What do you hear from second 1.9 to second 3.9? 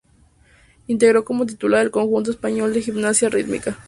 conjunto español de gimnasia rítmica.